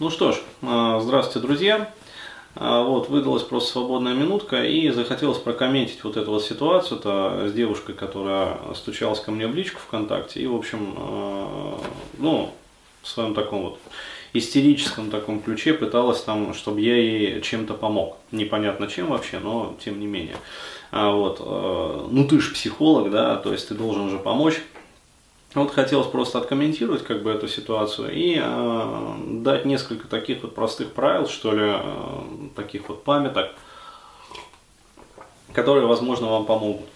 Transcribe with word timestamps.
Ну 0.00 0.10
что 0.10 0.32
ж, 0.32 0.38
а, 0.62 0.98
здравствуйте, 0.98 1.46
друзья. 1.46 1.88
А, 2.56 2.82
вот, 2.82 3.08
выдалась 3.08 3.44
просто 3.44 3.74
свободная 3.74 4.12
минутка 4.12 4.64
и 4.64 4.90
захотелось 4.90 5.38
прокомментить 5.38 6.02
вот 6.02 6.16
эту 6.16 6.32
вот 6.32 6.42
ситуацию-то 6.42 7.46
с 7.48 7.52
девушкой, 7.52 7.94
которая 7.94 8.58
стучалась 8.74 9.20
ко 9.20 9.30
мне 9.30 9.46
в 9.46 9.54
личку 9.54 9.78
ВКонтакте 9.78 10.40
и, 10.40 10.48
в 10.48 10.56
общем, 10.56 10.94
а, 10.96 11.80
ну, 12.18 12.52
в 13.02 13.08
своем 13.08 13.34
таком 13.34 13.62
вот 13.62 13.78
истерическом 14.32 15.10
таком 15.10 15.40
ключе 15.40 15.74
пыталась 15.74 16.20
там, 16.22 16.54
чтобы 16.54 16.80
я 16.80 16.96
ей 16.96 17.40
чем-то 17.40 17.74
помог. 17.74 18.16
Непонятно 18.32 18.88
чем 18.88 19.10
вообще, 19.10 19.38
но 19.38 19.76
тем 19.84 20.00
не 20.00 20.06
менее. 20.06 20.36
А 20.90 21.12
вот, 21.12 21.38
ну 21.38 22.26
ты 22.26 22.40
же 22.40 22.52
психолог, 22.52 23.12
да, 23.12 23.36
то 23.36 23.52
есть 23.52 23.68
ты 23.68 23.74
должен 23.74 24.10
же 24.10 24.18
помочь. 24.18 24.60
Вот 25.54 25.72
хотелось 25.72 26.08
просто 26.08 26.38
откомментировать 26.38 27.04
как 27.04 27.22
бы 27.22 27.30
эту 27.30 27.46
ситуацию 27.46 28.12
и 28.12 28.40
э, 28.42 29.14
дать 29.28 29.64
несколько 29.64 30.08
таких 30.08 30.42
вот 30.42 30.52
простых 30.52 30.92
правил, 30.92 31.28
что 31.28 31.52
ли, 31.52 31.62
э, 31.64 32.48
таких 32.56 32.88
вот 32.88 33.04
памяток, 33.04 33.52
которые, 35.52 35.86
возможно, 35.86 36.26
вам 36.26 36.44
помогут. 36.44 36.86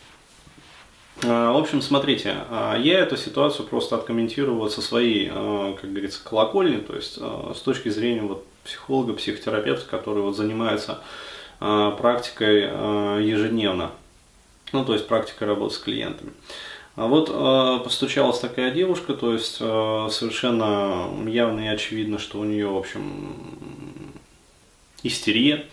Э, 1.23 1.53
в 1.53 1.57
общем, 1.57 1.81
смотрите, 1.81 2.35
э, 2.51 2.75
я 2.81 2.99
эту 2.99 3.17
ситуацию 3.17 3.65
просто 3.65 3.95
откомментирую 3.95 4.69
со 4.71 4.83
своей, 4.83 5.31
э, 5.33 5.77
как 5.81 5.91
говорится, 5.91 6.21
колокольни, 6.25 6.79
то 6.79 6.97
есть 6.97 7.17
э, 7.21 7.53
с 7.55 7.61
точки 7.61 7.91
зрения 7.91 8.23
вот 8.23 8.45
психолога, 8.65 9.13
психотерапевта, 9.13 9.89
который 9.89 10.25
вот 10.25 10.37
занимается 10.37 10.99
э, 11.61 11.93
практикой 11.97 12.69
э, 12.69 13.21
ежедневно, 13.23 13.93
ну, 14.73 14.85
то 14.85 14.95
есть 14.95 15.07
практикой 15.07 15.47
работы 15.47 15.77
с 15.77 15.79
клиентами. 15.79 16.33
А 16.99 17.07
вот 17.07 17.31
э, 17.33 17.85
постучалась 17.85 18.41
такая 18.41 18.73
девушка, 18.73 19.15
то 19.15 19.33
есть 19.33 19.59
э, 19.61 20.09
совершенно 20.11 21.09
явно 21.29 21.61
и 21.61 21.69
очевидно, 21.69 22.19
что 22.19 22.41
у 22.41 22.45
нее, 22.45 22.67
в 22.67 22.77
общем, 22.77 23.37
истерия. 25.05 25.67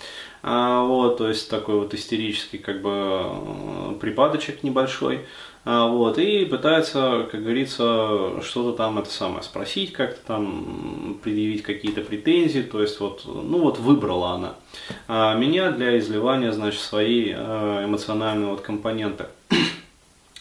А, 0.44 0.84
вот, 0.84 1.18
то 1.18 1.28
есть 1.28 1.50
такой 1.50 1.80
вот 1.80 1.96
истерический 1.96 2.60
как 2.60 2.84
бы 2.84 2.92
э, 2.94 3.96
припадочек 4.00 4.62
небольшой. 4.62 5.22
А, 5.64 5.88
вот, 5.88 6.20
и 6.20 6.46
пытается, 6.46 7.28
как 7.32 7.42
говорится, 7.42 8.40
что-то 8.44 8.74
там 8.74 9.00
это 9.00 9.10
самое 9.10 9.42
спросить, 9.42 9.94
как-то 9.94 10.20
там 10.28 11.20
предъявить 11.24 11.64
какие-то 11.64 12.02
претензии, 12.02 12.62
то 12.62 12.84
есть 12.84 13.00
вот, 13.00 13.24
ну 13.26 13.62
вот 13.62 13.80
выбрала 13.80 14.34
она 14.34 14.56
а, 15.08 15.34
меня 15.34 15.72
для 15.72 15.98
изливания, 15.98 16.52
значит, 16.52 16.82
своей 16.82 17.34
э, 17.36 17.86
эмоциональной 17.86 18.46
вот 18.46 18.62
компоненты. 18.62 19.26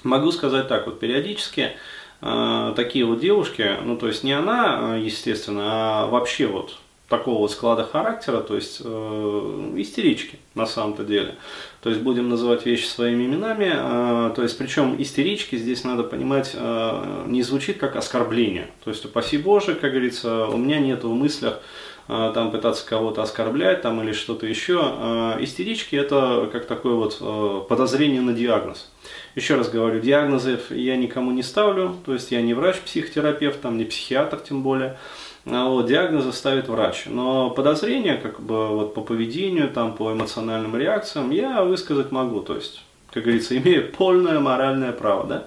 Могу 0.05 0.31
сказать 0.33 0.69
так, 0.69 0.87
вот 0.87 1.01
периодически 1.01 1.73
э, 2.21 2.73
такие 2.77 3.05
вот 3.05 3.21
девушки, 3.21 3.77
ну 3.83 3.97
то 3.97 4.07
есть 4.07 4.23
не 4.23 4.33
она, 4.33 4.97
естественно, 4.97 5.65
а 6.03 6.07
вообще 6.07 6.47
вот 6.47 6.77
такого 7.09 7.49
склада 7.49 7.85
характера, 7.85 8.41
то 8.41 8.55
есть 8.55 8.81
э, 8.85 9.73
истерички 9.77 10.39
на 10.55 10.67
самом-то 10.67 11.05
деле. 11.05 11.35
То 11.83 11.91
есть 11.91 12.03
будем 12.03 12.29
называть 12.29 12.65
вещи 12.65 12.87
своими 12.87 13.25
именами. 13.25 13.73
Э, 13.75 14.33
то 14.35 14.43
есть 14.43 14.57
причем 14.57 15.01
истерички 15.01 15.57
здесь 15.57 15.85
надо 15.85 16.03
понимать 16.03 16.53
э, 16.55 17.25
не 17.27 17.43
звучит 17.43 17.79
как 17.79 17.97
оскорбление. 17.97 18.69
То 18.85 18.91
есть 18.91 19.05
упаси 19.05 19.37
Боже, 19.37 19.75
как 19.75 19.93
говорится, 19.93 20.47
у 20.47 20.57
меня 20.57 20.79
нет 20.79 21.05
в 21.05 21.13
мыслях 21.13 21.55
э, 21.55 21.61
там 22.07 22.51
пытаться 22.51 22.87
кого-то 22.87 23.23
оскорблять 23.23 23.83
там 23.83 24.03
или 24.03 24.13
что-то 24.13 24.47
еще. 24.47 24.81
Э, 24.83 25.37
истерички 25.41 25.97
это 25.97 26.49
как 26.53 26.67
такое 26.67 26.95
вот 26.95 27.19
э, 27.21 27.61
подозрение 27.69 28.21
на 28.21 28.33
диагноз. 28.35 28.91
Еще 29.35 29.55
раз 29.57 29.71
говорю, 29.71 30.01
диагнозов 30.01 30.71
я 30.71 30.97
никому 30.97 31.31
не 31.31 31.43
ставлю, 31.43 31.97
то 32.05 32.13
есть 32.13 32.31
я 32.31 32.43
не 32.43 32.53
врач-психотерапевт, 32.55 33.61
там 33.61 33.79
не 33.79 33.85
психиатр 33.85 34.39
тем 34.39 34.63
более. 34.63 34.99
А 35.47 35.69
вот, 35.69 35.87
диагнозы 35.87 36.33
ставит 36.33 36.69
врач. 36.69 37.05
Но 37.07 37.51
подозрения 37.51 38.17
как 38.17 38.41
бы 38.41 38.69
вот 38.69 38.95
по 38.95 39.03
поведению, 39.03 39.71
там, 39.71 39.95
по 39.95 40.13
эмоциональным 40.13 40.77
реакциям 40.77 41.31
я 41.31 41.63
высказать 41.63 42.13
могу. 42.13 42.41
То 42.41 42.55
есть, 42.55 42.83
как 43.13 43.25
говорится, 43.25 43.57
имею 43.57 43.93
полное 43.93 44.41
моральное 44.41 44.93
право. 44.93 45.27
Да? 45.27 45.45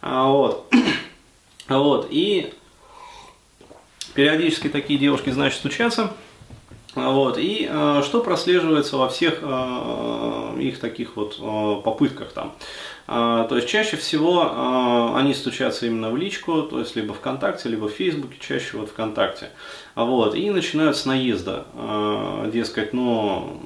А, 0.00 0.30
вот. 0.30 0.66
А 1.68 1.78
вот. 1.78 2.08
И 2.10 2.52
периодически 4.14 4.68
такие 4.68 4.98
девушки, 4.98 5.30
значит, 5.30 5.58
стучатся. 5.58 6.12
Вот. 6.94 7.38
И 7.38 7.68
э, 7.70 8.02
что 8.04 8.20
прослеживается 8.20 8.96
во 8.96 9.08
всех 9.08 9.38
э, 9.42 10.56
их 10.60 10.80
таких 10.80 11.16
вот 11.16 11.38
э, 11.40 11.82
попытках 11.84 12.32
там. 12.32 12.54
А, 13.12 13.44
то 13.48 13.56
есть 13.56 13.66
чаще 13.66 13.96
всего 13.96 14.42
а, 14.48 15.18
они 15.18 15.34
стучатся 15.34 15.86
именно 15.86 16.10
в 16.10 16.16
личку, 16.16 16.62
то 16.62 16.78
есть 16.78 16.94
либо 16.94 17.12
ВКонтакте, 17.12 17.68
либо 17.68 17.88
в 17.88 17.92
Фейсбуке, 17.92 18.36
чаще 18.38 18.76
вот 18.76 18.90
ВКонтакте. 18.90 19.50
Вот, 19.96 20.36
и 20.36 20.48
начинают 20.50 20.96
с 20.96 21.06
наезда. 21.06 21.66
А, 21.74 22.48
дескать, 22.48 22.92
ну, 22.92 23.60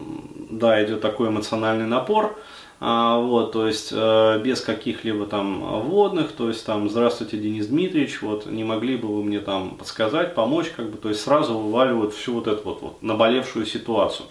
да, 0.51 0.83
идет 0.83 1.03
такой 1.03 1.29
эмоциональный 1.29 1.85
напор, 1.85 2.39
вот, 2.87 3.53
то 3.53 3.67
есть 3.67 3.93
без 3.93 4.61
каких-либо 4.61 5.27
там 5.27 5.83
вводных, 5.83 6.33
то 6.33 6.49
есть 6.49 6.67
там, 6.67 6.91
здравствуйте, 6.91 7.39
Денис 7.39 7.67
Дмитриевич, 7.67 8.21
вот, 8.21 8.47
не 8.47 8.65
могли 8.65 8.97
бы 8.97 9.09
вы 9.09 9.23
мне 9.23 9.41
там 9.41 9.77
подсказать, 9.77 10.35
помочь, 10.35 10.67
как 10.77 10.91
бы, 10.91 10.99
то 10.99 11.09
есть 11.09 11.23
сразу 11.23 11.57
вываливают 11.57 12.13
всю 12.15 12.35
вот 12.35 12.47
эту 12.47 12.63
вот, 12.65 12.83
вот 12.83 13.03
наболевшую 13.03 13.65
ситуацию. 13.65 14.27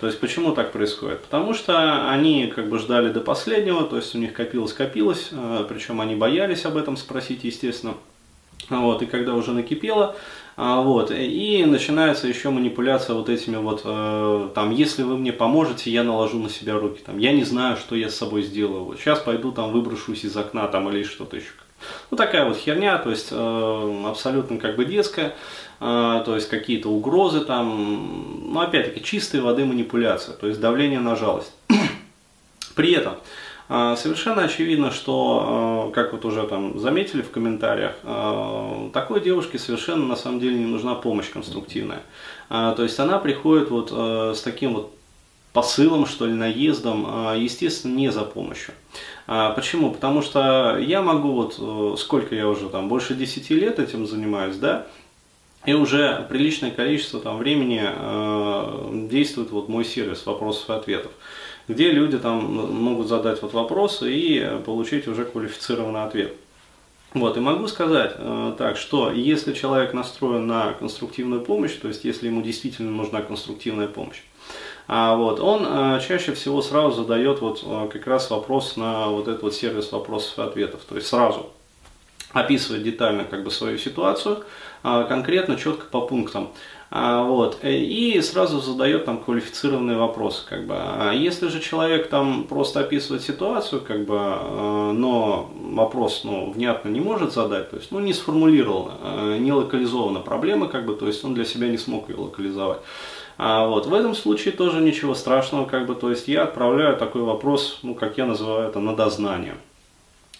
То 0.00 0.06
есть 0.08 0.20
почему 0.20 0.52
так 0.52 0.72
происходит? 0.72 1.22
Потому 1.22 1.54
что 1.54 2.10
они 2.10 2.48
как 2.54 2.68
бы 2.68 2.78
ждали 2.78 3.08
до 3.10 3.20
последнего, 3.20 3.84
то 3.84 3.96
есть 3.96 4.14
у 4.14 4.18
них 4.18 4.34
копилось-копилось, 4.34 5.30
э, 5.32 5.64
причем 5.66 6.02
они 6.02 6.14
боялись 6.14 6.66
об 6.66 6.76
этом 6.76 6.98
спросить, 6.98 7.44
естественно. 7.44 7.94
Вот, 8.68 9.00
и 9.00 9.06
когда 9.06 9.34
уже 9.34 9.52
накипело, 9.52 10.16
а, 10.58 10.80
вот, 10.80 11.10
и 11.10 11.64
начинается 11.66 12.26
еще 12.26 12.48
манипуляция 12.48 13.14
вот 13.14 13.28
этими 13.28 13.56
вот, 13.56 13.82
э, 13.84 14.48
там, 14.54 14.70
если 14.70 15.02
вы 15.02 15.18
мне 15.18 15.30
поможете, 15.30 15.90
я 15.90 16.02
наложу 16.02 16.38
на 16.38 16.48
себя 16.48 16.78
руки, 16.78 17.02
там, 17.04 17.18
я 17.18 17.32
не 17.32 17.44
знаю, 17.44 17.76
что 17.76 17.94
я 17.94 18.08
с 18.08 18.16
собой 18.16 18.42
сделаю, 18.42 18.84
вот, 18.84 18.98
сейчас 18.98 19.18
пойду 19.18 19.52
там 19.52 19.70
выброшусь 19.70 20.24
из 20.24 20.34
окна, 20.34 20.66
там, 20.68 20.88
или 20.88 21.02
что-то 21.02 21.36
еще. 21.36 21.50
Ну, 22.10 22.16
такая 22.16 22.46
вот 22.46 22.56
херня, 22.56 22.96
то 22.96 23.10
есть 23.10 23.28
э, 23.32 24.02
абсолютно 24.06 24.56
как 24.56 24.76
бы 24.76 24.86
детская, 24.86 25.34
э, 25.80 26.22
то 26.24 26.34
есть 26.34 26.48
какие-то 26.48 26.88
угрозы 26.88 27.44
там, 27.44 28.50
ну, 28.50 28.58
опять-таки, 28.58 29.04
чистой 29.04 29.40
воды 29.40 29.66
манипуляция, 29.66 30.36
то 30.36 30.46
есть 30.46 30.58
давление 30.58 31.00
на 31.00 31.16
жалость. 31.16 31.52
При 32.74 32.92
этом 32.92 33.16
совершенно 33.68 34.44
очевидно, 34.44 34.90
что, 34.90 35.88
э, 35.90 35.94
как 35.94 36.12
вот 36.12 36.24
уже 36.24 36.46
там 36.46 36.78
заметили 36.78 37.22
в 37.22 37.30
комментариях, 37.30 37.94
э, 38.04 38.90
такой 38.92 39.20
девушке 39.20 39.58
совершенно 39.58 40.06
на 40.06 40.16
самом 40.16 40.40
деле 40.40 40.56
не 40.56 40.66
нужна 40.66 40.94
помощь 40.94 41.30
конструктивная. 41.30 42.02
То 42.48 42.76
есть 42.78 42.98
она 43.00 43.18
приходит 43.18 43.70
вот 43.70 43.90
с 43.90 44.40
таким 44.40 44.74
вот 44.74 44.92
посылом, 45.56 46.04
что 46.04 46.26
ли, 46.26 46.34
наездом, 46.34 47.06
а, 47.08 47.34
естественно, 47.34 47.94
не 47.96 48.12
за 48.12 48.24
помощью. 48.24 48.74
А, 49.26 49.52
почему? 49.52 49.90
Потому 49.90 50.20
что 50.20 50.76
я 50.78 51.00
могу, 51.00 51.32
вот 51.32 51.56
э, 51.58 51.94
сколько 51.96 52.34
я 52.34 52.46
уже 52.46 52.68
там, 52.68 52.90
больше 52.90 53.14
10 53.14 53.48
лет 53.50 53.78
этим 53.78 54.06
занимаюсь, 54.06 54.56
да, 54.56 54.86
и 55.64 55.72
уже 55.72 56.26
приличное 56.28 56.70
количество 56.70 57.20
там 57.20 57.38
времени 57.38 57.82
действует 59.08 59.50
вот 59.50 59.68
мой 59.68 59.84
сервис 59.84 60.24
вопросов 60.26 60.68
и 60.68 60.74
ответов, 60.74 61.10
где 61.68 61.90
люди 61.90 62.18
там 62.18 62.38
могут 62.74 63.08
задать 63.08 63.42
вот 63.42 63.52
вопросы 63.52 64.12
и 64.12 64.60
получить 64.64 65.08
уже 65.08 65.24
квалифицированный 65.24 66.04
ответ. 66.04 66.32
Вот, 67.14 67.36
и 67.36 67.40
могу 67.40 67.66
сказать 67.66 68.12
э, 68.16 68.54
так, 68.58 68.76
что 68.76 69.10
если 69.10 69.54
человек 69.54 69.94
настроен 69.94 70.46
на 70.46 70.74
конструктивную 70.74 71.40
помощь, 71.40 71.72
то 71.72 71.88
есть 71.88 72.04
если 72.04 72.26
ему 72.26 72.42
действительно 72.42 72.90
нужна 72.90 73.22
конструктивная 73.22 73.88
помощь, 73.88 74.20
а, 74.88 75.16
вот, 75.16 75.40
он 75.40 75.64
а, 75.66 75.98
чаще 76.00 76.34
всего 76.34 76.62
сразу 76.62 77.02
задает 77.02 77.40
вот 77.40 77.62
а, 77.64 77.88
как 77.88 78.06
раз 78.06 78.30
вопрос 78.30 78.76
на 78.76 79.08
вот 79.08 79.28
этот 79.28 79.42
вот 79.42 79.54
сервис 79.54 79.90
вопросов 79.92 80.38
и 80.38 80.42
ответов, 80.42 80.82
то 80.88 80.94
есть 80.94 81.08
сразу 81.08 81.50
описывает 82.32 82.82
детально 82.84 83.24
как 83.24 83.42
бы 83.42 83.50
свою 83.50 83.78
ситуацию, 83.78 84.44
конкретно, 85.08 85.56
четко 85.56 85.86
по 85.90 86.00
пунктам. 86.00 86.50
Вот, 86.88 87.58
э, 87.62 87.78
и 87.78 88.20
сразу 88.20 88.60
задает 88.60 89.04
там 89.06 89.18
квалифицированные 89.18 89.96
вопросы. 89.96 90.46
Как 90.48 90.66
бы. 90.66 90.74
А 90.76 91.12
если 91.12 91.48
же 91.48 91.60
человек 91.60 92.08
там 92.08 92.44
просто 92.44 92.80
описывает 92.80 93.22
ситуацию, 93.22 93.82
как 93.82 94.04
бы, 94.04 94.14
но 94.92 95.50
вопрос 95.72 96.22
ну, 96.22 96.52
внятно 96.52 96.88
не 96.88 97.00
может 97.00 97.32
задать, 97.32 97.70
то 97.70 97.76
есть 97.76 97.90
ну, 97.90 97.98
не 97.98 98.12
сформулировал, 98.12 98.92
не 99.40 99.52
локализована 99.52 100.20
проблема, 100.20 100.68
как 100.68 100.86
бы, 100.86 100.94
то 100.94 101.08
есть 101.08 101.24
он 101.24 101.34
для 101.34 101.44
себя 101.44 101.68
не 101.68 101.76
смог 101.76 102.08
ее 102.08 102.16
локализовать. 102.16 102.78
А 103.38 103.66
вот 103.66 103.86
в 103.86 103.92
этом 103.92 104.14
случае 104.14 104.52
тоже 104.52 104.80
ничего 104.80 105.14
страшного, 105.14 105.66
как 105.66 105.86
бы, 105.86 105.94
то 105.94 106.10
есть 106.10 106.26
я 106.26 106.44
отправляю 106.44 106.96
такой 106.96 107.22
вопрос, 107.22 107.80
ну, 107.82 107.94
как 107.94 108.16
я 108.16 108.24
называю 108.24 108.68
это, 108.68 108.80
на 108.80 108.96
дознание. 108.96 109.56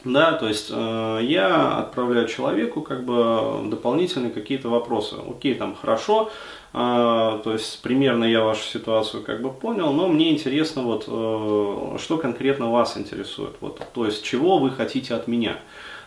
Да, 0.06 0.35
то 0.35 0.47
есть 0.47 0.69
э, 0.70 1.19
я 1.23 1.79
отправляю 1.79 2.29
человеку 2.29 2.81
как 2.81 3.05
бы 3.05 3.69
дополнительные 3.69 4.31
какие-то 4.31 4.69
вопросы. 4.69 5.17
Окей, 5.29 5.55
там 5.55 5.75
хорошо, 5.75 6.31
э, 6.73 6.76
то 6.76 7.53
есть 7.53 7.82
примерно 7.82 8.23
я 8.23 8.44
вашу 8.44 8.62
ситуацию 8.62 9.25
как 9.25 9.43
бы 9.43 9.50
понял, 9.50 9.93
но 9.93 10.06
мне 10.06 10.31
интересно 10.31 10.82
вот, 10.82 11.06
э, 11.08 11.99
что 11.99 12.19
конкретно 12.19 12.70
вас 12.70 12.97
интересует, 12.97 13.56
вот, 13.61 13.82
то 13.93 14.06
есть 14.06 14.23
чего 14.23 14.58
вы 14.58 14.70
хотите 14.70 15.12
от 15.12 15.26
меня. 15.26 15.58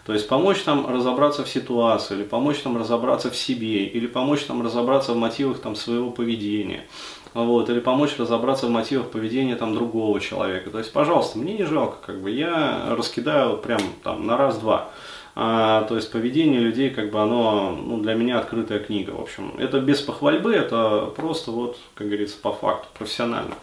То 0.09 0.13
есть 0.13 0.27
помочь 0.27 0.63
там 0.63 0.91
разобраться 0.91 1.43
в 1.43 1.49
ситуации, 1.49 2.15
или 2.15 2.23
помочь 2.23 2.57
там 2.61 2.75
разобраться 2.75 3.29
в 3.29 3.35
себе, 3.35 3.85
или 3.85 4.07
помочь 4.07 4.41
там 4.41 4.63
разобраться 4.63 5.13
в 5.13 5.17
мотивах 5.17 5.59
там 5.59 5.75
своего 5.75 6.09
поведения 6.09 6.87
вот, 7.35 7.69
или 7.69 7.79
помочь 7.79 8.17
разобраться 8.17 8.65
в 8.65 8.71
мотивах 8.71 9.11
поведения 9.11 9.55
там 9.55 9.75
другого 9.75 10.19
человека. 10.19 10.71
То 10.71 10.79
есть, 10.79 10.91
пожалуйста, 10.91 11.37
мне 11.37 11.53
не 11.53 11.63
жалко, 11.63 11.97
как 12.03 12.23
бы 12.23 12.31
я 12.31 12.87
раскидаю 12.89 13.57
прям 13.57 13.81
там 14.01 14.25
на 14.25 14.35
раз-два. 14.35 14.89
А, 15.35 15.83
то 15.83 15.95
есть 15.95 16.11
поведение 16.11 16.59
людей, 16.59 16.89
как 16.89 17.11
бы 17.11 17.21
оно 17.21 17.77
ну, 17.79 17.99
для 17.99 18.15
меня 18.15 18.39
открытая 18.39 18.79
книга. 18.79 19.11
В 19.11 19.21
общем, 19.21 19.53
это 19.59 19.79
без 19.79 20.01
похвальбы, 20.01 20.55
это 20.55 21.13
просто 21.15 21.51
вот, 21.51 21.77
как 21.93 22.07
говорится, 22.07 22.35
по 22.41 22.51
факту, 22.51 22.87
профессионально. 22.97 23.53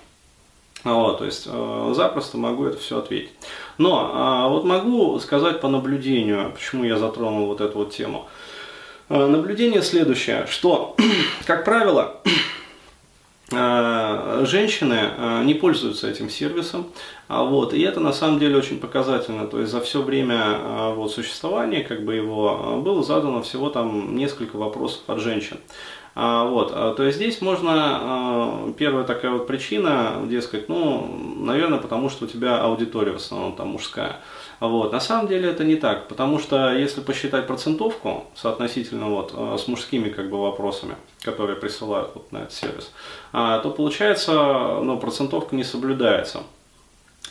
Вот, 0.85 1.19
то 1.19 1.25
есть 1.25 1.49
э, 1.51 1.93
запросто 1.97 2.39
могу 2.39 2.67
это 2.67 2.79
все 2.79 2.99
ответить. 2.99 3.33
Но 3.79 4.47
э, 4.47 4.51
вот 4.51 4.65
могу 4.65 5.19
сказать 5.19 5.61
по 5.61 5.69
наблюдению, 5.69 6.53
почему 6.53 6.85
я 6.85 6.97
затронул 6.97 7.47
вот 7.47 7.61
эту 7.61 7.79
вот 7.79 7.93
тему. 7.93 8.29
Э, 9.09 9.27
наблюдение 9.27 9.83
следующее, 9.83 10.47
что, 10.49 10.95
как 11.47 11.65
правило, 11.65 12.21
Э, 13.53 14.45
женщины 14.45 14.99
э, 15.17 15.43
не 15.45 15.55
пользуются 15.55 16.11
этим 16.11 16.29
сервисом, 16.29 16.89
а 17.29 17.45
вот, 17.45 17.75
и 17.75 17.81
это 17.81 18.01
на 18.01 18.13
самом 18.13 18.41
деле 18.41 18.57
очень 18.57 18.81
показательно, 18.81 19.47
то 19.47 19.61
есть 19.61 19.71
за 19.71 19.81
все 19.81 20.03
время 20.03 20.37
э, 20.37 20.95
вот, 20.95 21.13
существования 21.13 21.85
как 21.85 22.05
бы 22.05 22.17
его 22.17 22.81
было 22.85 23.05
задано 23.05 23.43
всего 23.43 23.71
там 23.71 24.17
несколько 24.17 24.57
вопросов 24.57 25.03
от 25.07 25.21
женщин. 25.21 25.59
А, 26.19 26.45
вот, 26.45 26.73
то 26.73 27.03
есть 27.03 27.19
здесь 27.19 27.43
можно, 27.43 28.73
первая 28.79 29.05
такая 29.05 29.33
вот 29.33 29.47
причина, 29.47 30.23
дескать, 30.25 30.67
ну, 30.71 31.37
наверное, 31.37 31.79
потому 31.79 32.09
что 32.09 32.25
у 32.25 32.29
тебя 32.29 32.59
аудитория 32.59 33.13
в 33.13 33.17
основном 33.17 33.55
там 33.55 33.69
мужская. 33.69 34.17
Вот. 34.59 34.93
На 34.93 35.01
самом 35.01 35.29
деле 35.29 35.51
это 35.51 35.63
не 35.65 35.77
так, 35.77 36.09
потому 36.09 36.39
что 36.39 36.73
если 36.73 37.03
посчитать 37.03 37.47
процентовку 37.47 38.25
соотносительно 38.35 39.11
вот, 39.11 39.61
с 39.61 39.69
мужскими 39.69 40.09
как 40.09 40.31
бы, 40.31 40.41
вопросами, 40.41 40.97
которые 41.21 41.57
присылают 41.57 42.13
вот 42.15 42.33
на 42.33 42.39
этот 42.39 42.55
сервис, 42.55 42.93
а, 43.35 43.59
то 43.59 43.71
получается, 43.71 44.33
ну, 44.83 44.99
процентовка 44.99 45.55
не 45.55 45.65
соблюдается. 45.65 46.45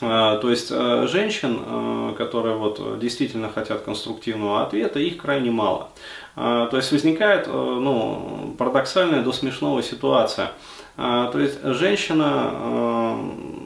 А, 0.01 0.37
то 0.37 0.49
есть 0.49 0.71
э, 0.71 1.07
женщин, 1.07 1.59
э, 1.65 2.13
которые 2.17 2.55
вот 2.55 2.99
действительно 2.99 3.49
хотят 3.49 3.83
конструктивного 3.83 4.63
ответа, 4.63 4.99
их 4.99 5.17
крайне 5.17 5.51
мало. 5.51 5.89
То 6.35 6.71
есть 6.73 6.91
возникает 6.91 7.47
ну, 7.47 8.53
парадоксальная 8.57 9.21
до 9.21 9.31
смешного 9.31 9.81
ситуация. 9.81 10.51
То 10.97 11.31
есть 11.35 11.63
женщина, 11.63 13.17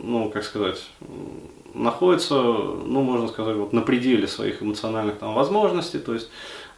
ну 0.03 0.29
как 0.31 0.43
сказать, 0.43 0.77
находится, 1.73 2.35
ну, 2.35 3.01
можно 3.01 3.27
сказать, 3.27 3.55
вот 3.55 3.73
на 3.73 3.81
пределе 3.81 4.27
своих 4.27 4.61
эмоциональных 4.61 5.17
там 5.17 5.33
возможностей, 5.33 5.99
то 5.99 6.13
есть 6.13 6.29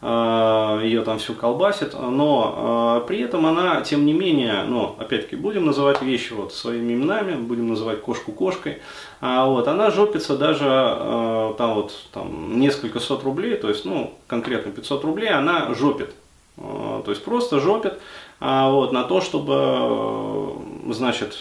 э, 0.01 0.79
ее 0.83 1.01
там 1.03 1.19
всю 1.19 1.33
колбасит, 1.33 1.93
но 1.93 3.01
э, 3.03 3.07
при 3.07 3.19
этом 3.21 3.45
она, 3.45 3.81
тем 3.81 4.05
не 4.05 4.13
менее, 4.13 4.63
ну, 4.63 4.95
опять-таки, 4.97 5.35
будем 5.35 5.65
называть 5.65 6.01
вещи 6.01 6.33
вот 6.33 6.53
своими 6.53 6.93
именами, 6.93 7.35
будем 7.35 7.69
называть 7.69 8.01
кошку 8.01 8.31
кошкой, 8.31 8.81
а 9.19 9.45
вот 9.47 9.67
она 9.67 9.91
жопится 9.91 10.37
даже 10.37 10.65
э, 10.67 11.53
там 11.57 11.75
вот 11.75 11.93
там 12.11 12.59
несколько 12.59 12.99
сот 12.99 13.23
рублей, 13.23 13.55
то 13.55 13.69
есть, 13.69 13.85
ну, 13.85 14.13
конкретно 14.27 14.71
500 14.71 15.03
рублей 15.03 15.29
она 15.29 15.73
жопит, 15.73 16.13
то 16.57 17.05
есть 17.07 17.23
просто 17.23 17.59
жопит 17.59 17.97
вот, 18.39 18.91
на 18.91 19.03
то, 19.03 19.21
чтобы, 19.21 20.55
значит, 20.89 21.37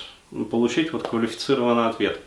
получить 0.51 0.93
вот 0.93 1.07
квалифицированный 1.07 1.89
ответ. 1.89 2.21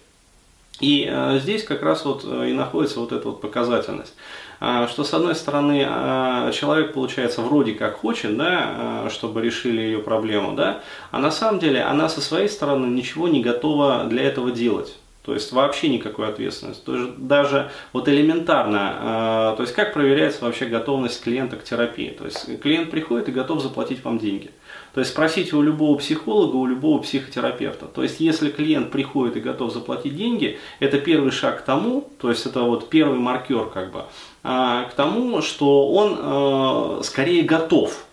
И 0.79 1.07
э, 1.09 1.39
здесь 1.39 1.63
как 1.63 1.83
раз 1.83 2.03
вот 2.03 2.23
э, 2.25 2.49
и 2.49 2.53
находится 2.53 2.99
вот 2.99 3.11
эта 3.11 3.27
вот 3.27 3.41
показательность, 3.41 4.15
а, 4.59 4.87
что 4.87 5.03
с 5.03 5.13
одной 5.13 5.35
стороны 5.35 5.85
э, 5.87 6.51
человек, 6.51 6.93
получается, 6.93 7.41
вроде 7.41 7.73
как 7.73 7.97
хочет, 7.97 8.35
да, 8.35 9.07
чтобы 9.11 9.41
решили 9.41 9.81
ее 9.81 9.99
проблему, 9.99 10.55
да, 10.55 10.81
а 11.11 11.19
на 11.19 11.31
самом 11.31 11.59
деле 11.59 11.83
она 11.83 12.09
со 12.09 12.21
своей 12.21 12.49
стороны 12.49 12.87
ничего 12.87 13.27
не 13.27 13.43
готова 13.43 14.05
для 14.05 14.23
этого 14.23 14.51
делать. 14.51 14.95
То 15.23 15.33
есть 15.33 15.53
вообще 15.53 15.87
никакой 15.87 16.27
ответственности. 16.27 16.83
То 16.83 16.97
есть 16.97 17.17
даже 17.17 17.71
вот 17.93 18.09
элементарно, 18.09 19.53
то 19.55 19.63
есть 19.63 19.73
как 19.73 19.93
проверяется 19.93 20.43
вообще 20.43 20.65
готовность 20.65 21.23
клиента 21.23 21.55
к 21.55 21.63
терапии. 21.63 22.09
То 22.09 22.25
есть 22.25 22.59
клиент 22.59 22.91
приходит 22.91 23.29
и 23.29 23.31
готов 23.31 23.61
заплатить 23.61 24.03
вам 24.03 24.19
деньги. 24.19 24.51
То 24.93 24.99
есть 24.99 25.11
спросите 25.11 25.55
у 25.55 25.61
любого 25.61 25.97
психолога, 25.97 26.55
у 26.55 26.65
любого 26.67 27.01
психотерапевта. 27.01 27.87
То 27.87 28.03
есть 28.03 28.19
если 28.19 28.49
клиент 28.51 28.91
приходит 28.91 29.37
и 29.37 29.39
готов 29.39 29.73
заплатить 29.73 30.15
деньги, 30.15 30.59
это 30.79 30.99
первый 30.99 31.31
шаг 31.31 31.61
к 31.61 31.65
тому, 31.65 32.09
то 32.19 32.29
есть 32.29 32.45
это 32.45 32.61
вот 32.61 32.89
первый 32.89 33.17
маркер 33.17 33.65
как 33.65 33.91
бы, 33.91 34.05
а, 34.43 34.83
к 34.83 34.93
тому, 34.93 35.41
что 35.41 35.89
он 35.89 36.17
э, 36.19 37.03
скорее 37.03 37.43
готов 37.43 38.05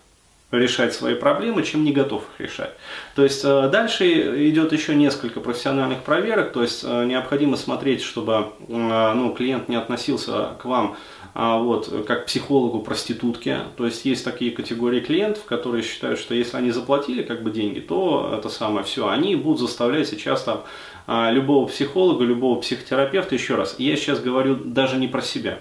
решать 0.51 0.93
свои 0.93 1.15
проблемы, 1.15 1.63
чем 1.63 1.83
не 1.83 1.91
готов 1.91 2.23
их 2.33 2.45
решать. 2.47 2.73
То 3.15 3.23
есть 3.23 3.41
э, 3.43 3.69
дальше 3.71 4.49
идет 4.49 4.73
еще 4.73 4.95
несколько 4.95 5.39
профессиональных 5.39 6.03
проверок, 6.03 6.51
то 6.51 6.61
есть 6.61 6.83
э, 6.83 7.05
необходимо 7.05 7.57
смотреть, 7.57 8.01
чтобы 8.01 8.47
ну, 8.67 9.33
клиент 9.33 9.69
не 9.69 9.75
относился 9.75 10.55
к 10.61 10.65
вам 10.65 10.97
а 11.33 11.57
вот, 11.57 12.05
как 12.07 12.25
психологу 12.25 12.79
проститутки. 12.79 13.57
То 13.77 13.85
есть 13.85 14.03
есть 14.05 14.25
такие 14.25 14.51
категории 14.51 14.99
клиентов, 14.99 15.45
которые 15.45 15.83
считают, 15.83 16.19
что 16.19 16.33
если 16.33 16.57
они 16.57 16.71
заплатили 16.71 17.23
как 17.23 17.41
бы 17.41 17.51
деньги, 17.51 17.79
то 17.79 18.33
это 18.37 18.49
самое 18.49 18.83
все, 18.83 19.07
они 19.07 19.35
будут 19.35 19.61
заставлять 19.61 20.09
сейчас 20.09 20.43
там 20.43 20.63
а, 21.07 21.31
любого 21.31 21.67
психолога, 21.67 22.25
любого 22.25 22.59
психотерапевта, 22.59 23.35
еще 23.35 23.55
раз, 23.55 23.75
я 23.77 23.95
сейчас 23.95 24.19
говорю 24.19 24.55
даже 24.55 24.97
не 24.97 25.07
про 25.07 25.21
себя, 25.21 25.59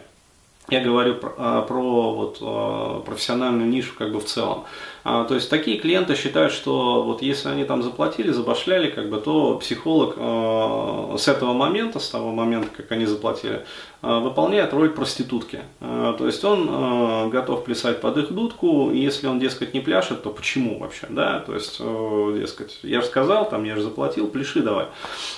я 0.71 0.81
говорю 0.81 1.17
про, 1.17 1.35
а, 1.37 1.63
про 1.63 2.15
вот, 2.15 3.05
профессиональную 3.05 3.69
нишу 3.69 3.93
как 3.97 4.13
бы 4.13 4.21
в 4.21 4.25
целом. 4.25 4.65
А, 5.03 5.25
то 5.25 5.35
есть 5.35 5.49
такие 5.49 5.79
клиенты 5.79 6.15
считают, 6.15 6.53
что 6.53 7.03
вот 7.03 7.23
если 7.23 7.49
они 7.49 7.65
там 7.65 7.83
заплатили, 7.83 8.31
забашляли, 8.31 8.91
как 8.91 9.09
бы, 9.09 9.19
то 9.19 9.57
психолог 9.57 10.15
э, 10.17 11.17
с 11.19 11.27
этого 11.27 11.55
момента, 11.55 11.99
с 12.01 12.11
того 12.11 12.33
момента, 12.33 12.69
как 12.77 12.93
они 12.93 13.07
заплатили, 13.07 13.65
выполняет 14.03 14.73
роль 14.73 14.91
проститутки. 14.91 15.61
Э, 15.81 16.15
то 16.17 16.27
есть 16.27 16.43
он 16.45 16.69
э, 16.71 17.29
готов 17.29 17.65
плясать 17.65 18.01
под 18.01 18.17
их 18.17 18.33
дудку, 18.33 18.91
и 18.91 18.99
если 18.99 19.27
он, 19.27 19.39
дескать, 19.39 19.75
не 19.75 19.81
пляшет, 19.81 20.23
то 20.23 20.31
почему 20.31 20.79
вообще, 20.79 21.07
да, 21.11 21.41
то 21.41 21.55
есть, 21.55 21.77
э, 21.81 22.37
дескать, 22.41 22.79
я 22.83 23.03
же 23.03 23.07
сказал, 23.07 23.49
там, 23.49 23.65
я 23.65 23.77
же 23.77 23.83
заплатил, 23.83 24.29
пляши 24.29 24.63
давай. 24.63 24.87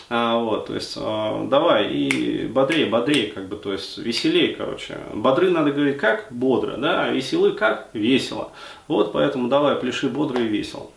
А, 0.08 0.38
вот, 0.38 0.66
то 0.66 0.74
есть, 0.74 0.96
э, 0.96 1.46
давай, 1.50 1.92
и 1.92 2.46
бодрее, 2.46 2.86
бодрее, 2.86 3.32
как 3.32 3.48
бы, 3.48 3.56
то 3.56 3.72
есть, 3.72 3.98
веселее, 3.98 4.54
короче. 4.54 4.98
Бодры 5.12 5.50
надо 5.50 5.72
говорить 5.72 5.98
как? 5.98 6.28
Бодро, 6.30 6.76
да, 6.76 7.04
а 7.04 7.08
веселы 7.10 7.52
как? 7.52 7.88
Весело. 7.92 8.52
Вот, 8.86 9.12
поэтому 9.12 9.48
давай, 9.48 9.74
пляши 9.74 10.08
бодро 10.08 10.40
и 10.40 10.46
весело. 10.46 10.90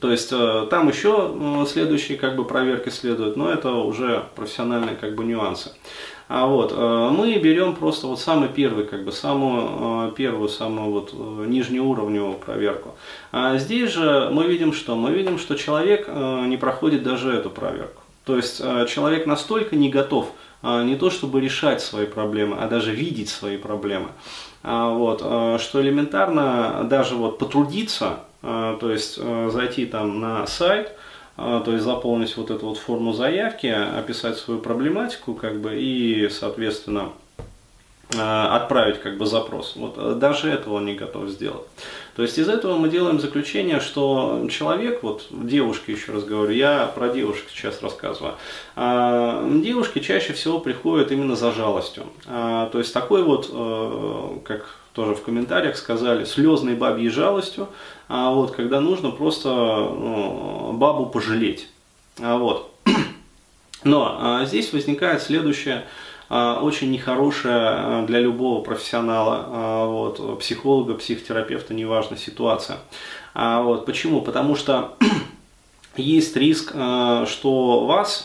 То 0.00 0.10
есть 0.10 0.30
э, 0.30 0.66
там 0.70 0.88
еще 0.88 1.32
э, 1.34 1.66
следующие 1.66 2.18
как 2.18 2.36
бы 2.36 2.44
проверки 2.44 2.90
следуют, 2.90 3.36
но 3.36 3.50
это 3.50 3.70
уже 3.70 4.26
профессиональные 4.34 4.94
как 4.96 5.14
бы 5.14 5.24
нюансы. 5.24 5.72
А 6.28 6.46
вот 6.46 6.72
э, 6.72 7.08
мы 7.12 7.36
берем 7.38 7.76
просто 7.76 8.08
вот 8.08 8.18
самый 8.18 8.48
первый, 8.48 8.84
как 8.84 9.04
бы 9.04 9.12
самую 9.12 10.10
первую, 10.12 10.48
самую 10.48 10.90
вот 10.90 11.12
нижнеуровневую 11.46 12.34
проверку. 12.34 12.96
А 13.32 13.58
здесь 13.58 13.92
же 13.92 14.28
мы 14.32 14.46
видим 14.46 14.72
что? 14.72 14.96
Мы 14.96 15.12
видим, 15.12 15.38
что 15.38 15.54
человек 15.54 16.08
не 16.08 16.56
проходит 16.56 17.02
даже 17.02 17.32
эту 17.32 17.50
проверку. 17.50 18.02
То 18.24 18.36
есть 18.36 18.58
человек 18.88 19.26
настолько 19.26 19.76
не 19.76 19.88
готов 19.88 20.32
не 20.62 20.96
то 20.96 21.10
чтобы 21.10 21.40
решать 21.40 21.80
свои 21.80 22.06
проблемы, 22.06 22.56
а 22.58 22.66
даже 22.66 22.92
видеть 22.92 23.28
свои 23.28 23.56
проблемы. 23.56 24.08
А, 24.64 24.90
вот, 24.90 25.20
что 25.60 25.80
элементарно 25.80 26.84
даже 26.90 27.14
вот 27.14 27.38
потрудиться, 27.38 28.20
то 28.40 28.90
есть 28.90 29.16
зайти 29.16 29.86
там 29.86 30.18
на 30.18 30.44
сайт, 30.48 30.96
то 31.36 31.64
есть 31.66 31.84
заполнить 31.84 32.36
вот 32.36 32.50
эту 32.50 32.66
вот 32.66 32.78
форму 32.78 33.12
заявки, 33.12 33.66
описать 33.66 34.38
свою 34.38 34.60
проблематику, 34.60 35.34
как 35.34 35.60
бы, 35.60 35.78
и, 35.78 36.28
соответственно, 36.30 37.12
отправить 38.10 39.00
как 39.00 39.18
бы 39.18 39.26
запрос. 39.26 39.74
Вот 39.76 40.18
даже 40.18 40.48
этого 40.48 40.74
он 40.74 40.86
не 40.86 40.94
готов 40.94 41.28
сделать. 41.28 41.66
То 42.14 42.22
есть 42.22 42.38
из 42.38 42.48
этого 42.48 42.78
мы 42.78 42.88
делаем 42.88 43.20
заключение, 43.20 43.78
что 43.78 44.46
человек, 44.50 45.02
вот 45.02 45.26
девушки, 45.30 45.90
еще 45.90 46.12
раз 46.12 46.24
говорю, 46.24 46.52
я 46.52 46.86
про 46.86 47.10
девушек 47.10 47.44
сейчас 47.50 47.82
рассказываю, 47.82 48.36
а, 48.74 49.46
девушки 49.62 49.98
чаще 49.98 50.32
всего 50.32 50.58
приходят 50.58 51.12
именно 51.12 51.36
за 51.36 51.52
жалостью. 51.52 52.04
А, 52.26 52.70
то 52.70 52.78
есть 52.78 52.94
такой 52.94 53.22
вот, 53.22 53.50
э, 53.52 54.38
как 54.44 54.76
тоже 54.96 55.14
в 55.14 55.22
комментариях 55.22 55.76
сказали, 55.76 56.24
слезной 56.24 56.74
бабьей 56.74 57.10
жалостью, 57.10 57.68
а 58.08 58.32
вот 58.32 58.52
когда 58.52 58.80
нужно 58.80 59.10
просто 59.10 59.50
ну, 59.50 60.72
бабу 60.72 61.06
пожалеть. 61.06 61.68
А 62.18 62.38
вот. 62.38 62.74
Но 63.84 64.16
а, 64.18 64.44
здесь 64.46 64.72
возникает 64.72 65.22
следующее 65.22 65.84
а, 66.30 66.60
очень 66.60 66.90
нехорошая 66.90 68.00
а, 68.00 68.06
для 68.06 68.20
любого 68.20 68.62
профессионала, 68.62 69.44
а, 69.46 69.86
вот, 69.86 70.40
психолога, 70.40 70.94
психотерапевта, 70.94 71.74
неважно 71.74 72.16
ситуация. 72.16 72.78
Вот, 73.34 73.84
почему? 73.84 74.22
Потому 74.22 74.56
что 74.56 74.96
есть 75.96 76.34
риск, 76.36 76.70
что 76.70 77.84
вас 77.84 78.24